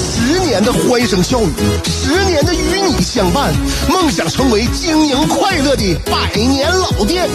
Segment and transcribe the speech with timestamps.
[0.00, 1.52] 十年的欢声笑语，
[1.84, 3.52] 十年的与你相伴，
[3.88, 7.28] 梦想成为经营快乐的百年老店。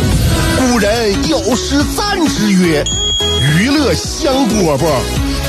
[0.58, 2.84] 古人有诗赞之曰
[3.60, 4.88] ：“娱乐香饽饽，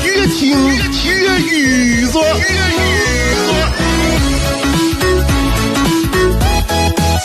[0.05, 0.55] 越听
[1.05, 2.19] 越雨子。”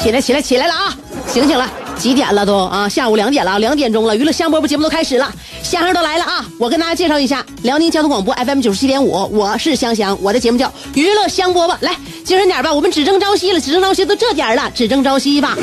[0.02, 0.96] 起来，起来，起来了啊！
[1.28, 2.88] 醒醒了，几点了都啊？
[2.88, 4.16] 下午两点了，两点钟了。
[4.16, 5.32] 娱乐香饽饽节目都开始了，
[5.72, 6.44] 香香都来了啊！
[6.58, 11.74] 我跟大家介绍一下，辽宁交通广播 FM 九十七点五，我是香香，我的节目叫娱乐香饽饽。
[11.80, 15.56] 来，精神点吧，我们只争朝夕了，只争朝夕都这点了，只争朝夕吧。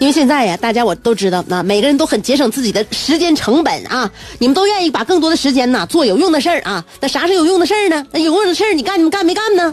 [0.00, 4.10] 因为现在呀，大家我都知道，那每个人都很节省自己的时间成本啊。
[4.40, 6.84] 你们都愿意把更多的时间呢做有用的事儿啊。
[7.00, 8.04] 那啥是有用的事儿呢？
[8.10, 9.72] 那有用的事儿你干你们干没干呢？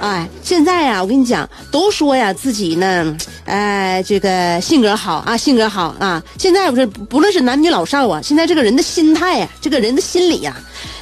[0.00, 3.16] 哎，现在呀，我跟你讲，都说呀自己呢，
[3.46, 6.22] 哎，这个性格好啊，性格好啊。
[6.38, 10.56] 现在不是不论是男女老少啊，现在这个人的心态呀，这个人的心理呀，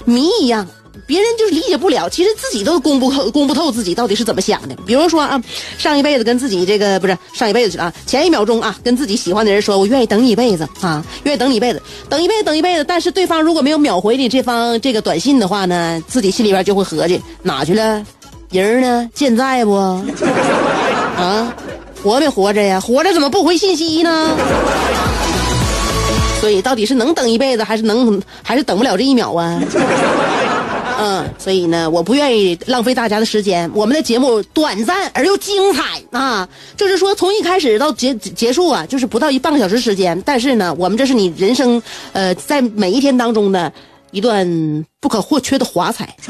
[0.05, 0.67] 谜一样。
[1.07, 4.75] 别人就是理解不了，其实自己都攻不透，攻不透自己到底是怎么想的。
[4.87, 5.43] 比如说啊，
[5.77, 12.85] 上一辈子跟自己这个不是上一辈子去啊，前一秒钟啊，跟自己喜欢的人说，我愿意等你一辈子啊，愿意等你一辈子，等一辈子，等一辈子。
[12.85, 18.03] 但是对方如果没有秒回你这方这个短信的话呢，自己心里边就会合计哪去了，
[18.63, 19.11] 人呢？
[19.13, 19.73] 健在不？
[21.19, 21.53] 啊，
[22.03, 22.81] 活没活着呀？
[22.81, 24.31] 活着怎么不回信息呢？
[26.41, 29.61] 所以到底是能等一辈子，还是能还是等不了这一秒啊？
[31.01, 33.69] 嗯，所以呢，我不愿意浪费大家的时间。
[33.75, 35.83] 我们的节目短暂而又精彩
[36.13, 40.21] 啊，就是说从一开始到结结束啊，就是不到一半个小时时间。
[40.25, 41.83] 但是呢，我们这是你人生，
[42.13, 43.73] 呃，在每一天当中的
[44.13, 44.47] 一段
[45.01, 46.15] 不可或缺的华彩。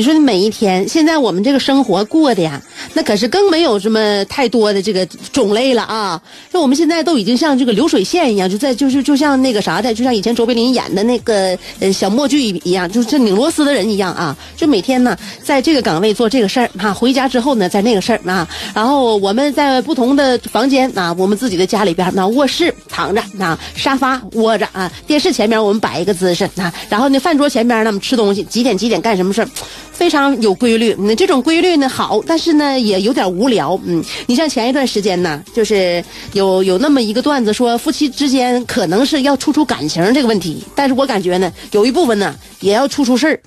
[0.00, 2.58] 你说你每一天，现在我们这个生活过的呀，
[2.94, 6.22] 那可是更没有什么太多的这个种类了啊！
[6.50, 14.34] 那我们现在都已经像这个流水线一样，就在就是就像那个啥的，就像以前卓别林演的那个呃小默剧一样，就是拧螺丝的人一样啊！
[14.56, 29.48] 就每天呢，在这个岗位做这个事儿啊，回家之后呢，在那个事儿啊，然后我们在不同的房间啊，我们自己的家里边那卧室躺着啊，沙发窝着啊，电视前面我们摆一个姿势啊，然后呢，饭桌前边呢，我们吃东西，几点几点干什么事儿。
[29.92, 33.78] 非常有规律，那这种规律呢好，但是呢也有点无聊。
[33.84, 36.02] 嗯，你像前一段时间呢，就是
[36.32, 43.38] 有有那么一个段子说夫妻之间可能是要处处感情这个问题，但是我感觉呢有一部分呢也要处处事儿。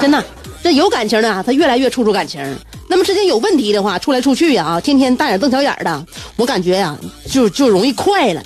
[0.00, 0.24] 真的，
[0.62, 2.40] 这有感情的啊他越来越处处感情。
[2.88, 6.96] 那么之间有问题的话，处来处去呀，天天大眼瞪小眼的，我感觉呀
[7.30, 8.42] 就就容易快了。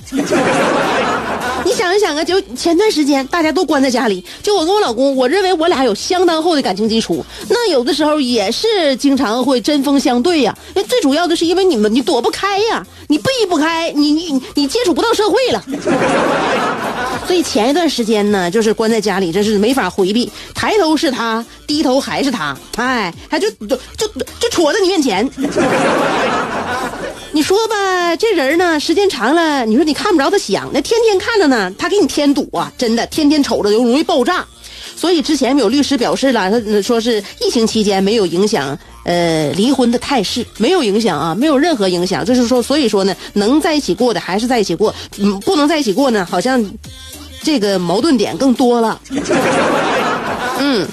[1.65, 7.25] 你想一想啊，就前段时间大家都关在家里，就我跟我老公，我认为我俩有相当厚的感情基础。
[7.49, 10.57] 那有的时候也是经常会针锋相对呀。
[10.75, 15.65] 那最主要的是因为你们你躲不开呀，你避不开，你你你接触不到社会了。
[17.27, 20.31] 所以前一段时间呢，就是关在家里，真是没法回避。
[20.55, 24.09] 抬头是他，低头还是他，哎，还就就就
[24.41, 25.31] 就杵在你面前。
[27.35, 32.71] 你说吧，这人呢，时间长了，你说你看不着他想，那天天看着呢，他给你添堵啊！
[32.77, 34.45] 真的，天天瞅着就容易爆炸。
[34.95, 42.23] 所以之前有律师表示了，他说是疫情期间没有影响，呃，离婚的态势没有影响啊，没有任何影响。
[42.23, 46.63] 就是说，所以说呢，能在一起过的还是在一起过，嗯，不能在一起过呢，好像
[47.43, 49.01] 这个矛盾点更多了。
[50.59, 50.87] 嗯。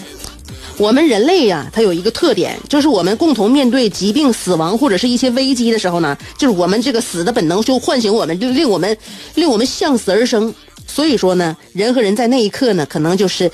[0.79, 8.97] 我们人类呀，它有一个特点，就是我们共同面对疾病、死亡或者是一些危机的时候呢，就是我们这个死的本能就唤醒我们，就令我们
[9.35, 10.53] 令我们向死而生。
[10.87, 13.51] 所以说呢，人和人在那一刻呢，可能就是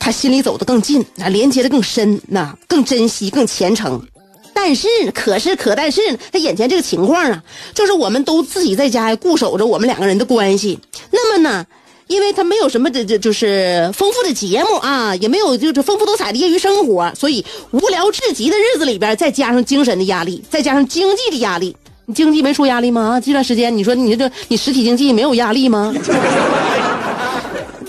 [0.00, 4.04] 他心里走得更近，啊，连接的更深，那更珍惜、更虔诚。
[4.52, 6.00] 但是，可是可但是，
[6.32, 7.40] 他眼前这个情况啊，
[7.72, 10.80] 就是我们都自己在家固守着我们两个人的关系。
[11.12, 11.64] 那么呢？
[12.06, 21.74] 因为他没有什么这，这就是丰富的节目啊，也没有就是丰富多彩的业余生活，所以无聊至极的日子里边，再加上精神的压力，再加上经济的压力，
[22.06, 23.20] 你经济没出压力吗？
[23.20, 25.94] 这段时间你说你这你实体经济没有压力吗？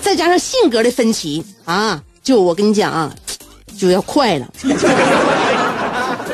[0.02, 3.14] 再加上性格的分歧啊，就我跟你讲啊，
[3.78, 4.48] 就要快了。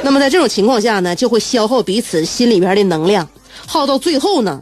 [0.04, 3.28] 那么在这种情况下呢，就会消耗彼此心里边的能量，
[3.66, 4.62] 耗到最后呢，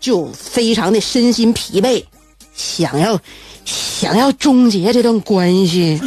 [0.00, 2.02] 就非常的身心疲惫，
[2.58, 3.18] 想要
[3.64, 5.98] 想要终结这段关系。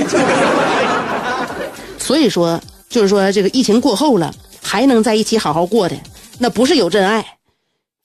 [1.98, 2.59] 所以说，
[2.89, 5.95] 就是说这个疫情过后了，还能在一起好好过的，
[6.39, 7.25] 那不是有真爱，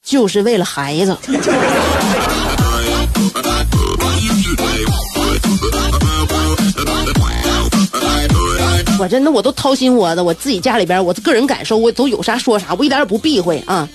[0.01, 1.17] 就是为了孩子。
[8.99, 13.87] 我真的我都掏心窝子，我自己家里边，我个人感受，我都有啥说啥，我一点也不避讳啊。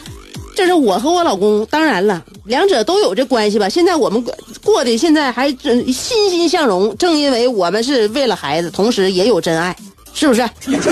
[0.55, 3.69] 这是我和我老公，当然了，两者都有这关系吧。
[3.69, 4.23] 现在我们
[4.63, 9.75] 过的现在还真欣欣向荣，正因为我们是为了孩子，同时也有真爱，
[10.15, 10.49] 是不是？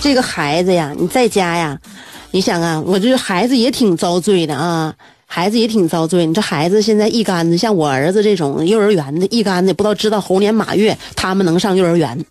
[0.00, 1.76] 这个孩子呀，你在家呀，
[2.30, 4.94] 你想啊，我这孩子也挺遭罪的啊。
[5.36, 12.24] 孩子也挺遭罪，你这孩子现在一竿子，像我儿子这种幼儿园的，一竿子不知道知道猴年马月他们能上幼儿园。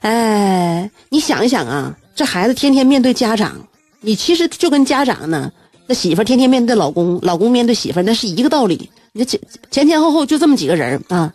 [0.00, 3.54] 哎，你想一想啊，这孩子天天面对家长，
[4.00, 5.52] 你其实就跟家长呢，
[5.86, 8.88] 那媳妇天天面对老公，老公面对媳妇，那是一个道理。
[9.12, 9.38] 你前
[9.70, 11.30] 前前后后就这么几个人啊，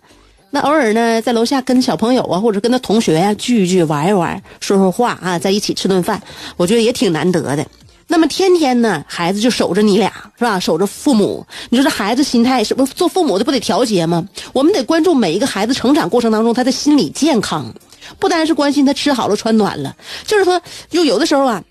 [0.49, 6.19] 那偶尔呢在楼下跟小朋友啊，或者跟他同学呀聚一聚、玩一玩、说说话啊，在一起吃顿饭，
[6.57, 7.63] 我觉得也挺难得的。
[8.11, 10.59] 那么天天呢，孩子就守着你俩是吧？
[10.59, 14.27] 守着父母，你说这孩子心态是不做父母的不得调节吗？
[14.51, 17.73] 我们得关注每一个孩子成长过程当中他的心理健康，
[18.19, 19.95] 不单是关心他吃好了穿暖了，
[20.27, 21.63] 就是说，就有的时候啊。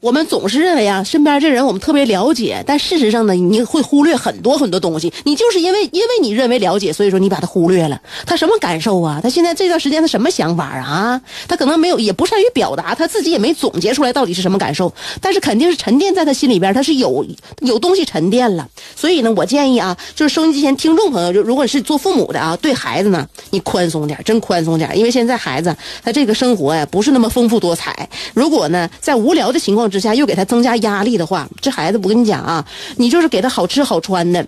[0.00, 5.10] 我们总是认为啊，身边这人我们特别了解，但事实上呢，你会忽略很多很多东西。
[5.24, 7.98] 你就是因为因为你认为了解，所以说你把他忽略了。
[8.26, 9.20] 他什么感受啊？
[9.22, 11.20] 他现在这段时间他什么想法啊？
[11.48, 14.92] 他可能没有，也不善于表达，他自己也没总结出来到底是什么感受。
[15.20, 17.24] 但是肯定是沉淀在他心里边，他是有
[17.60, 18.68] 有东西沉淀了。
[18.94, 28.08] 所以呢，我建议啊，就是收音机前听众朋友，就如果是做父母的啊，对孩子呢，你宽松点，真宽松点，因为现在孩子他这个生活呀，不是那么丰富多彩。
[28.34, 32.62] 如果呢，在无聊的情况之之下，又给他增加压力的话，这孩子我跟你讲啊，
[32.96, 34.46] 你就是给他好吃好穿的，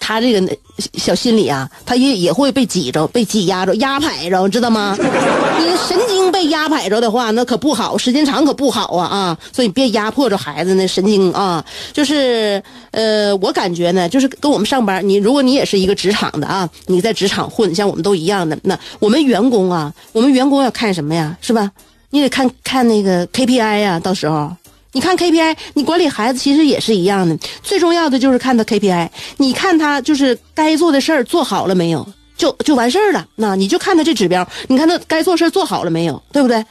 [0.00, 0.56] 他这个
[0.94, 4.96] 小心里啊，他也也会被挤着、被挤压着、压迫着，知道吗？
[5.60, 9.38] 你神经被压迫着的话，那可不好，时间长可不好啊啊！
[9.52, 11.64] 所以别压迫着孩子那神经啊。
[11.92, 12.62] 就是
[12.92, 21.36] 呃，我感觉呢，就是跟我们上班，你如果你也是一个职场的啊，你在职场混，像我们都一样的，那我们员工啊，我们员工要看什么呀？
[21.40, 21.70] 是吧？
[22.10, 24.50] 你得看看那个 KPI 呀，到时候
[24.92, 32.06] 你看 KPI，你管理孩子其实也是一样的，最重要的就是看他 KPI，你看他就是该做的事儿做好了没有，
[32.36, 33.26] 就就完事儿了。
[33.36, 36.64] 那你就看他这指标，你看他该做事儿做好了没有，对不对？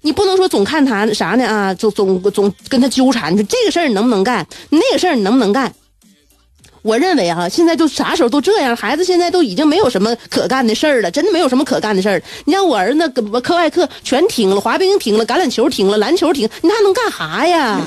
[0.00, 5.70] 你不能说总看他啥呢啊，总总总跟他纠缠，说这个事儿你能不能干，那个事儿你能不能干？
[6.82, 12.22] 我认为啊，现在就啥时候都这样，孩子现在都已经没有什么可干的事儿了，真的没有什么可干的事儿。
[12.44, 13.08] 你像我儿子，
[13.40, 17.80] 课外课全停了，滑冰停了，橄榄球停了，篮球停，你还能干啥呀？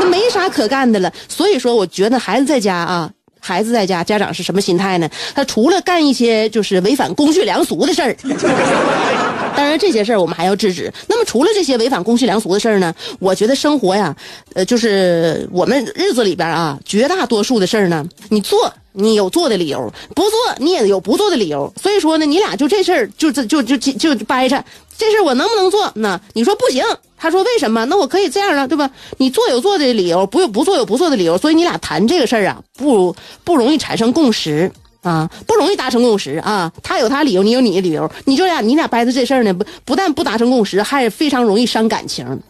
[0.00, 1.12] 那没啥可干的了。
[1.28, 3.10] 所以说，我觉得孩子在家啊，
[3.40, 5.08] 孩子在家，家长是什么心态呢？
[5.34, 8.16] 他除了干一些就是违反公序良俗的事儿。
[9.56, 10.92] 当然，这些事儿我们还要制止。
[11.08, 12.94] 那么，除了这些违反公序良俗的事儿呢？
[13.18, 14.14] 我觉得生活呀，
[14.54, 21.72] 呃，就是我们日子里边啊，绝大多数的事儿呢，你做你有做的理由，不做你也有不做的理由。
[21.80, 24.62] 所以说呢，你俩就这事儿就这就就就就掰扯，
[24.96, 25.90] 这事儿我能不能做？
[25.94, 26.84] 那你说不行，
[27.16, 27.84] 他说为什么？
[27.86, 28.90] 那我可以这样啊，对吧？
[29.18, 31.38] 你做有做的理由，不有不做有不做的理由。
[31.38, 33.14] 所以你俩谈这个事儿啊，不
[33.44, 34.70] 不容易产生共识。
[35.00, 36.70] 啊，不容易达成共识啊！
[36.82, 42.42] 他有他理由，你有你的理由，你就俩你俩掰扯这事儿呢，不不但不达成共识，还非常容易伤感情。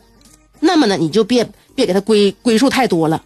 [0.58, 3.22] 那么呢，你就别别给他归归数太多了。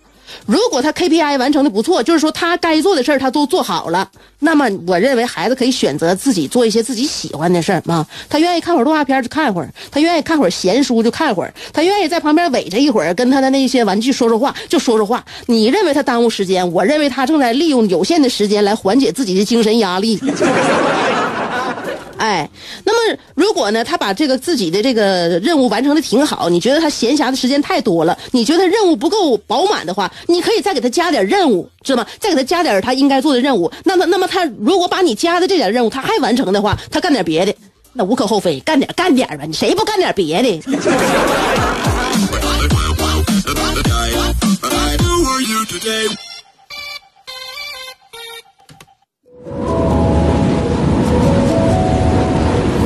[0.47, 4.09] 如果他 KPI 完成的不错，就是说他该做的事儿他都做好了，
[4.41, 8.07] 那么我认为孩子可以选择自己做一些自己喜欢的事儿啊。
[8.29, 15.25] 他愿意看会儿动画片就看会儿，他愿意看会儿闲书就看会儿，他愿意在旁边围着一会儿跟他的那些玩具说说话就说说话。
[15.47, 20.21] 你认为他耽误时间，我认为他正在利用有限的时间来缓解自己的精神压力。
[22.23, 22.49] 哎，
[22.85, 32.09] 那么如果呢，他把这个自己的这个任务完成的挺好，你觉得他闲暇的时间太多了，你觉得任务不够饱满的话，你可以再给他加点任务，知道吗？
[32.21, 33.73] 再给他加点他应该做的任务。
[33.83, 37.52] 那么，那么他如果把你加的这点任务他还完成的话，他干点别的，
[37.93, 40.62] 那无可厚非，干点干点吧，你谁不干点别的？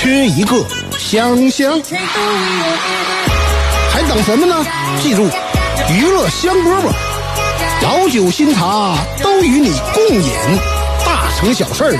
[0.00, 0.64] 缺一个
[0.96, 1.72] 香香。
[3.90, 4.64] 还等什么呢？
[5.02, 5.28] 记住，
[5.90, 6.92] 娱乐香饽饽，
[7.82, 10.32] 老酒新茶都与你共饮，
[11.04, 11.94] 大成小事儿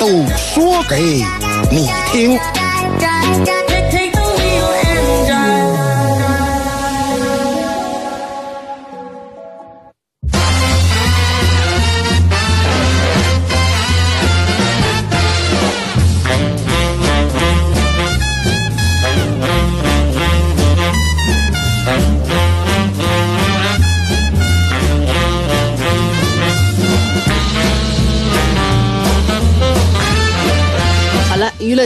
[0.00, 0.08] 都
[0.38, 1.22] 说给
[1.70, 2.38] 你听。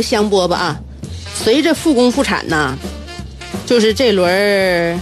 [0.00, 0.78] 香饽饽啊！
[1.34, 2.76] 随着复工复产呐，
[3.64, 4.98] 就是这轮儿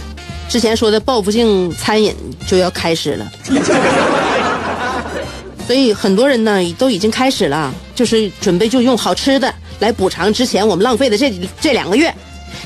[0.47, 2.15] 之前说的报复性餐饮
[2.47, 3.31] 就要开始了，
[5.65, 12.13] 所以很多人呢都已经开始了，就是准备就用好吃的来补偿之前我们浪费的这这两个月。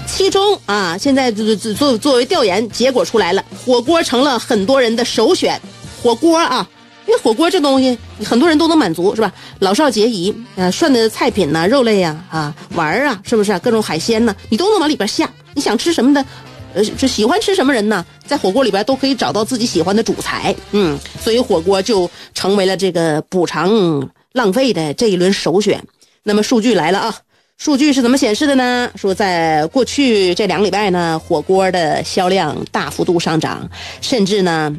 [0.05, 5.59] 其中啊，现在作作作为调研结果出来了，火锅成了很多人的首选。
[6.03, 6.67] 火锅啊，
[7.11, 9.29] 因为火锅这东西很多人都能满足，是吧？
[9.59, 15.29] 老少皆宜，呃，涮的菜品呐、肉类呀、啊，丸儿啊，是不是、各种海鲜呢，你都能往里边下。
[15.53, 16.25] 你想吃什么的，
[16.73, 20.55] 呃，就喜欢吃什么人呢，在火锅里边都可以找到自己喜欢的主材。
[20.71, 25.83] 嗯，所以火锅就成为了这个补偿浪费的这一轮首选。
[26.23, 27.13] 那么数据来了啊。
[27.57, 28.89] 数据是怎么显示的呢？
[28.95, 34.73] 说在过去这两个礼拜呢，火锅的销量大幅度上涨，甚至呢，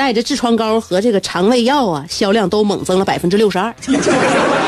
[0.00, 3.70] 带着痔疮膏和这个肠胃药啊，销量都猛增了百分之六十二。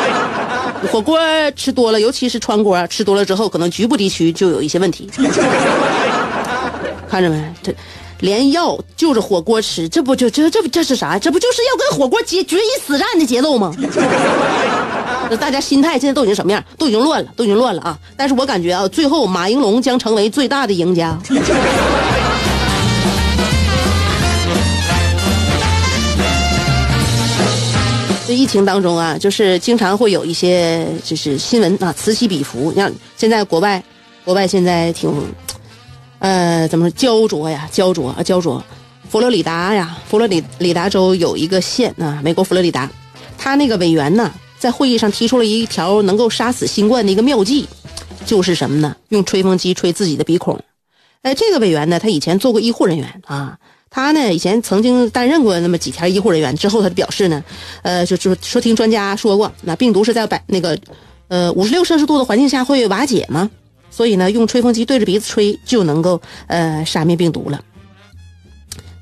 [0.92, 1.18] 火锅
[1.56, 5.08] 吃多了，尤其是川锅吃多了之后，可能局部地区就有一些问题。
[7.08, 7.42] 看着没？
[7.62, 7.74] 这
[8.20, 11.18] 连药就着火锅吃，这不就这这这是啥？
[11.18, 13.74] 这不就是要跟火锅决决一死战的节奏吗？
[15.30, 16.62] 那 大家心态现在都已经什么样？
[16.76, 17.98] 都已经乱了，都已经乱了啊！
[18.18, 21.18] 但是我感觉啊，最后马应龙将成为最大的赢家。
[28.32, 32.72] 疫情当中啊，就是经常会有一些就是新闻啊，此起彼伏。
[32.74, 33.82] 像现在国外，
[34.24, 35.12] 国外现在挺，
[36.18, 37.68] 呃，怎么说焦灼呀？
[37.70, 38.62] 焦灼啊，焦灼。
[39.08, 42.90] 佛罗里达呀，佛罗里里达州有一个县啊，美国佛罗里达，
[43.36, 47.68] 他那个委员呢，在会议上提出了一条能够杀死新冠的一个妙计，
[48.24, 48.96] 就是什么呢？
[49.10, 50.58] 用吹风机吹自己的鼻孔。
[51.22, 53.58] 哎，这个委员呢，他以前做过医护人员啊。
[53.94, 57.44] 他呢，以前曾经担任过那么几天医护人员，之后他就表示呢，
[57.82, 60.78] 呃，就就说听专家说过，那病毒是在百那个，
[61.28, 63.50] 呃，五十六摄氏度的环境下会瓦解吗？
[63.90, 67.62] 所以呢，用吹风机对着鼻子吹就能够呃杀灭病毒了。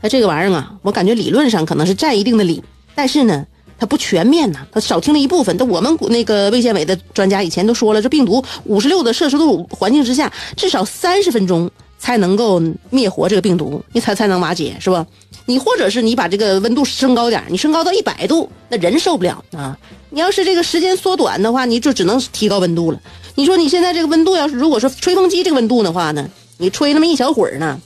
[0.03, 2.61] 那这个玩意儿啊，我感觉理论上可能是占一定的理，
[2.97, 3.47] 但是呢，
[3.79, 5.57] 它不全面呐，它少听了一部分。
[5.57, 11.71] 但我们那个卫健委的专家以前都说了，这病毒五十六的摄氏度环境之下，至少三十分钟。
[12.01, 15.07] 才能够灭活这个病毒，你才才能瓦解，是吧？
[15.45, 19.77] 你或者是你把这个温度升高点，你升高到一百度，那人受不了啊！
[20.09, 22.99] 你要是这个时间缩短的话，你就只能提高温度了。
[23.35, 26.29] 你说你现在这个温度，要是如果说吹风机这个温度的话呢，
[26.59, 27.81] 你吹那么一小会儿呢，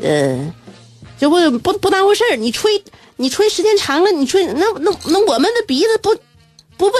[0.00, 0.52] 呃，
[1.18, 2.36] 就不不不当回事儿。
[2.36, 2.82] 你吹
[3.16, 6.14] 你吹时间长了，你吹那那那我们的鼻子不
[6.76, 6.94] 不被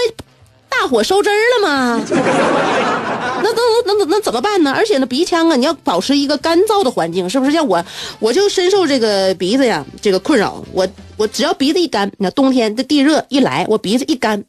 [0.69, 3.00] 大火烧汁儿了吗？
[3.43, 4.71] 那那那那那怎么办呢？
[4.71, 7.51] 而且呢，鼻腔啊，你要保持一个干燥的环境，是不是？
[7.51, 7.83] 像我，
[8.19, 10.63] 我就深受这个鼻子呀这个困扰。
[10.71, 14.43] 我我只要鼻子一干，那冬天这地热一来，我鼻子一干，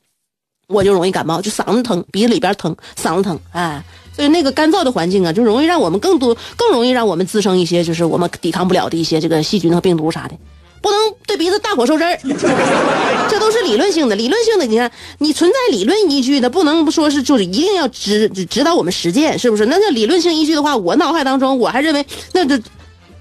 [0.69, 3.85] 我就容易感冒，就嗓子疼，鼻子里边疼，嗓子疼，啊，
[4.15, 10.35] 所以那个干燥的环境啊，就容易让我们更多，更容易让我们滋生一些就是我们抵抗不了的一些这个细菌和病毒啥的。
[10.83, 12.19] 不能对鼻子大火受汁儿，
[13.31, 14.17] 这都是理论性的。
[14.17, 19.65] 理论性的，你看，你存在理论依据的，不能说是就是一定要指指导我们实践，是不是？
[19.67, 22.61] 那那理论性依据的话，我脑海当中我还认为，那这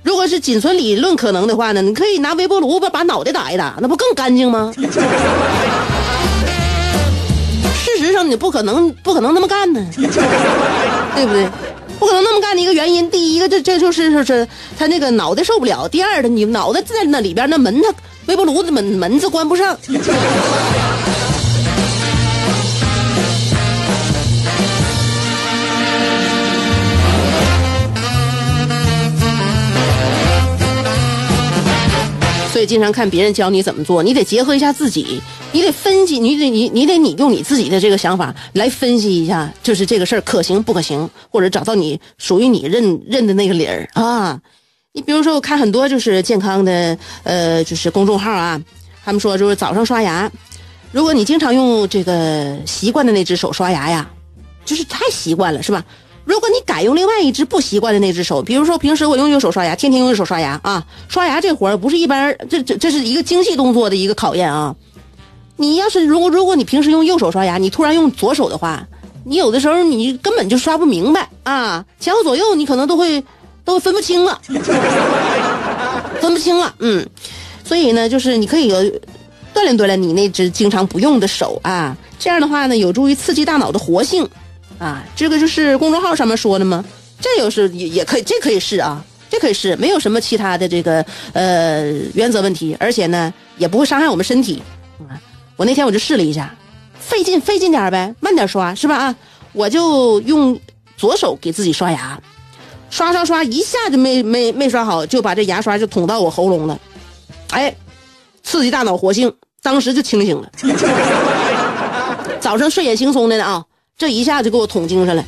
[0.03, 4.73] 如果是仅存理论可能的话呢，你可以拿微波炉把把脑袋打一打，那不更干净吗？
[7.85, 11.47] 事实上，你不可能不可能那么干呢，对不对？
[12.01, 17.93] 不可能那么干的一个原因，第一个这这就是就是他那个脑袋受不了，第二的你脑袋在那里边那门他
[18.25, 19.77] 微波炉的门门子关不上。
[32.51, 35.21] 所以经常看别人教你怎么做，你得结合一下自己，
[35.53, 44.39] 你得分析，你得你你得你用你自己的这个想法来分析一下，就是这个事儿可行不可行，或者找到你属于你认认的那个理儿啊。
[44.93, 48.61] 你比如说，我看很多就是健康的呃，就是公众号啊，
[49.03, 50.31] 他们说就是早上刷牙，
[50.91, 54.09] 如果你经常用这个习惯的那只手刷牙呀，
[54.63, 55.83] 就是太习惯了，是吧？
[56.23, 64.73] 如果你改用另外一只不习惯的那只手，比如说平时我用右手刷牙，天天用右手刷牙啊，刷牙这活儿不是一般，这这这是一个精细动作的一个考验啊。
[65.57, 68.87] 你要是如果如果你平时用右手刷牙，你突然用左手的话，
[69.25, 73.23] 你有的时候你根本就刷不明白啊，前后左右你可能都会
[73.63, 74.41] 都分不清了，
[76.19, 77.07] 分不清了，嗯，
[77.63, 78.71] 所以呢，就是你可以
[79.53, 84.27] 锻炼锻炼你那只经常不用的手啊，这样的话呢，有助于刺激大脑的活性。
[84.79, 86.83] 啊，这个就是公众号上面说的吗？
[87.19, 94.59] 这又是也也可以，这可以试啊，这可以试，没有什么其他的这个呃原则问题，而且呢也不会伤害我们身体
[95.07, 95.13] 啊。
[95.61, 96.55] 我那天我就试了一下，
[96.99, 98.95] 费劲费劲点呗，慢点刷是吧？
[98.97, 99.15] 啊，
[99.53, 100.59] 我就用
[100.97, 102.19] 左手给自己刷牙，
[102.89, 106.79] 刷刷刷，一下就没没没刷好，就把这牙刷就捅到我喉咙了，
[107.51, 107.75] 哎，
[108.41, 110.49] 刺激大脑活性，当时就清醒了。
[112.41, 113.63] 早上睡眼惺忪的呢啊。
[113.95, 115.23] 这一下就给我捅精神了，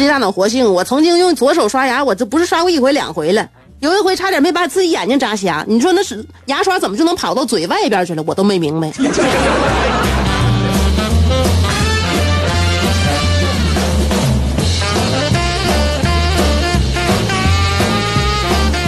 [0.00, 0.72] 刺激大脑活性。
[0.72, 3.46] 我曾经用左手刷牙，我这不是刷过一回两回了，
[3.80, 5.62] 有一回差点没把自己眼睛扎瞎。
[5.68, 8.24] 你说那是牙刷怎么就能跑到嘴外边去了？
[8.26, 8.90] 我都没明白。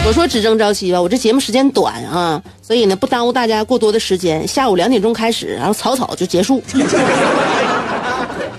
[0.05, 4.49] 我说只争朝夕吧，我这节目时间短啊，所以呢不耽误大家过多的时间。
[4.49, 6.63] 下午两点钟开始，然后草草就结束，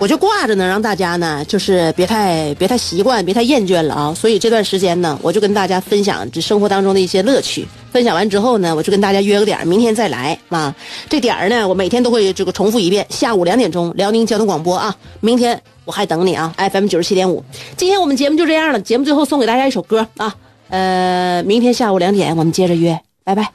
[0.04, 4.14] 我就挂着呢，让大家呢就是别太别太习惯，别太厌倦了啊。
[4.14, 7.66] 所以这段时间呢，我就跟大家分享这生活当中的一些乐趣。
[7.90, 10.76] 分享完之后呢，我就跟大家约个点明天再来啊。
[11.08, 14.94] 这点儿呢，我每天都会这个重复一遍，下午两点钟，辽宁交通广播啊。
[15.22, 17.42] 明天我还等你啊，FM 九十七点五。
[17.78, 20.36] 今天我们节目就这样了，节目最后送给大家一首歌啊。
[20.70, 23.50] 呃，明天下午两点我们接着约，拜拜。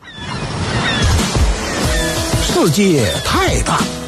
[2.40, 3.82] 世界太大，